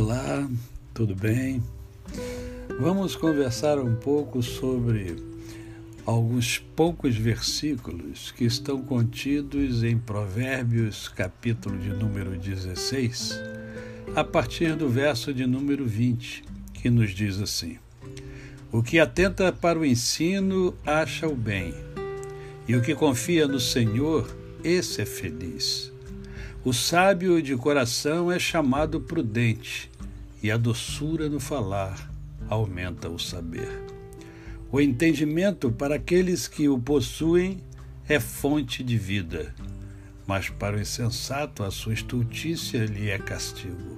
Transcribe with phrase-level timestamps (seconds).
[0.00, 0.48] Olá,
[0.94, 1.60] tudo bem?
[2.78, 5.16] Vamos conversar um pouco sobre
[6.06, 13.40] alguns poucos versículos que estão contidos em Provérbios, capítulo de número 16,
[14.14, 16.44] a partir do verso de número 20,
[16.74, 17.76] que nos diz assim:
[18.70, 21.74] O que atenta para o ensino acha o bem,
[22.68, 25.92] e o que confia no Senhor, esse é feliz.
[26.64, 29.88] O sábio de coração é chamado prudente,
[30.42, 32.10] e a doçura no falar
[32.48, 33.84] aumenta o saber.
[34.70, 37.62] O entendimento para aqueles que o possuem
[38.08, 39.54] é fonte de vida,
[40.26, 43.96] mas para o insensato a sua estultícia lhe é castigo.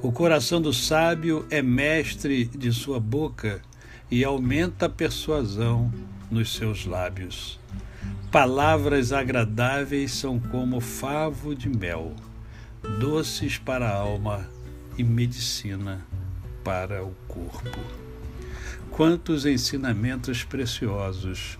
[0.00, 3.60] O coração do sábio é mestre de sua boca
[4.08, 5.92] e aumenta a persuasão
[6.30, 7.58] nos seus lábios.
[8.32, 12.16] Palavras agradáveis são como favo de mel,
[12.98, 14.48] doces para a alma
[14.96, 16.00] e medicina
[16.64, 17.78] para o corpo.
[18.90, 21.58] Quantos ensinamentos preciosos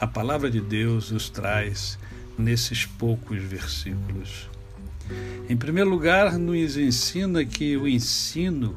[0.00, 1.96] a palavra de Deus nos traz
[2.36, 4.50] nesses poucos versículos.
[5.48, 8.74] Em primeiro lugar, nos ensina que o ensino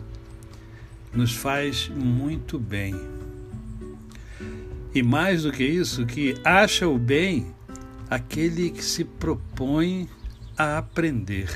[1.11, 2.93] nos faz muito bem
[4.93, 7.53] e mais do que isso, que acha o bem
[8.09, 10.09] aquele que se propõe
[10.57, 11.49] a aprender.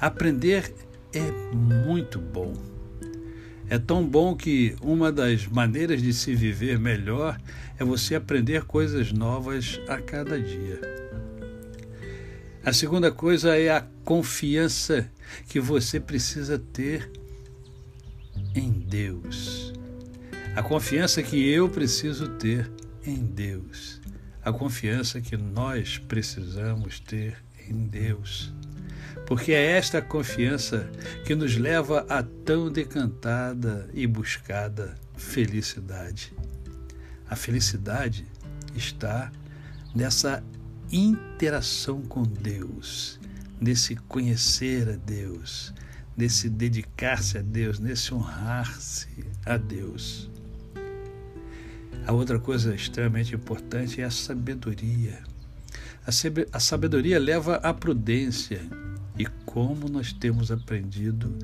[0.00, 0.72] Aprender
[1.12, 2.52] é muito bom.
[3.68, 7.40] É tão bom que uma das maneiras de se viver melhor
[7.78, 10.80] é você aprender coisas novas a cada dia.
[12.64, 15.10] A segunda coisa é a confiança
[15.48, 17.10] que você precisa ter
[18.54, 19.63] em Deus.
[20.56, 22.70] A confiança que eu preciso ter
[23.04, 24.00] em Deus.
[24.40, 28.54] A confiança que nós precisamos ter em Deus.
[29.26, 30.88] Porque é esta confiança
[31.26, 36.32] que nos leva a tão decantada e buscada felicidade.
[37.28, 38.24] A felicidade
[38.76, 39.32] está
[39.92, 40.40] nessa
[40.92, 43.18] interação com Deus,
[43.60, 45.74] nesse conhecer a Deus,
[46.16, 49.08] nesse dedicar-se a Deus, nesse honrar-se
[49.44, 50.30] a Deus.
[52.06, 55.22] A outra coisa extremamente importante é a sabedoria.
[56.52, 58.60] A sabedoria leva à prudência
[59.18, 61.34] e como nós temos aprendido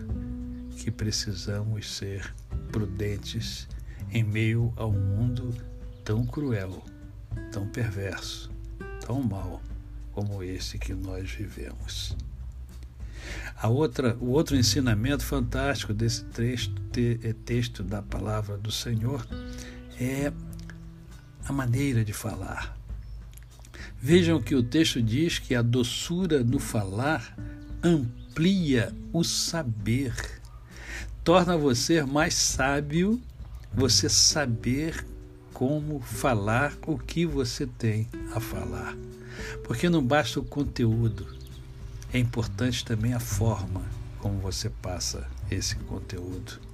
[0.77, 2.35] que precisamos ser
[2.71, 3.67] prudentes
[4.13, 5.55] em meio ao mundo
[6.05, 6.85] tão cruel,
[7.51, 8.51] tão perverso,
[9.01, 9.63] tão mau
[10.13, 12.15] como esse que nós vivemos.
[13.57, 16.75] A outra, o outro ensinamento fantástico desse texto,
[17.47, 19.27] texto da palavra do Senhor
[20.01, 20.33] é
[21.45, 22.77] a maneira de falar.
[24.01, 27.37] Vejam que o texto diz que a doçura no falar
[27.85, 30.15] amplia o saber,
[31.23, 33.21] torna você mais sábio,
[33.75, 35.05] você saber
[35.53, 38.97] como falar o que você tem a falar.
[39.65, 41.27] Porque não basta o conteúdo,
[42.13, 43.83] é importante também a forma
[44.19, 46.70] como você passa esse conteúdo.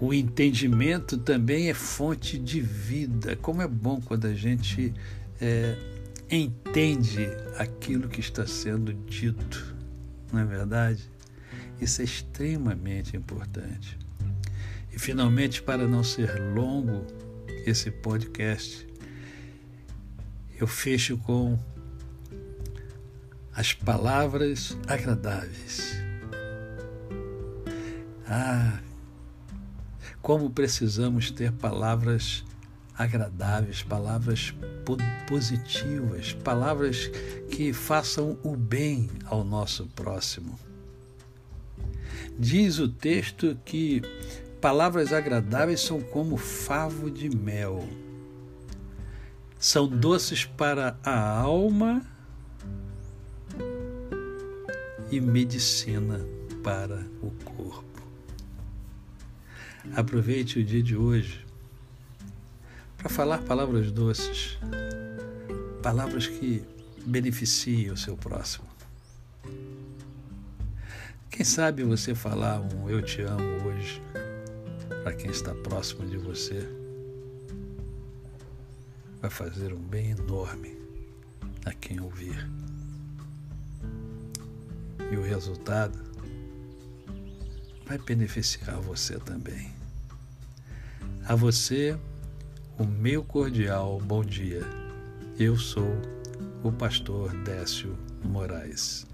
[0.00, 3.36] O entendimento também é fonte de vida.
[3.36, 4.94] Como é bom quando a gente
[5.38, 5.76] é,
[6.30, 7.26] entende
[7.58, 9.76] aquilo que está sendo dito,
[10.32, 11.10] não é verdade?
[11.80, 13.98] Isso é extremamente importante.
[14.92, 17.06] E finalmente, para não ser longo
[17.66, 18.86] esse podcast,
[20.58, 21.58] eu fecho com
[23.54, 25.94] as palavras agradáveis.
[28.26, 28.80] Ah,
[30.22, 32.44] como precisamos ter palavras
[32.94, 34.54] agradáveis, palavras
[35.26, 37.10] positivas, palavras
[37.50, 40.58] que façam o bem ao nosso próximo.
[42.38, 44.02] Diz o texto que
[44.60, 47.88] palavras agradáveis são como favo de mel.
[49.58, 52.02] São doces para a alma
[55.10, 56.20] e medicina
[56.62, 57.89] para o corpo.
[59.94, 61.44] Aproveite o dia de hoje
[62.98, 64.58] para falar palavras doces,
[65.82, 66.62] palavras que
[67.06, 68.68] beneficiem o seu próximo.
[71.30, 74.02] Quem sabe você falar um eu te amo hoje
[75.02, 76.68] para quem está próximo de você
[79.20, 80.76] vai fazer um bem enorme
[81.64, 82.46] a quem ouvir.
[85.10, 86.09] E o resultado
[87.90, 89.72] vai beneficiar você também.
[91.26, 91.98] A você,
[92.78, 94.62] o meu cordial bom dia.
[95.36, 96.00] Eu sou
[96.62, 99.04] o pastor Décio Moraes.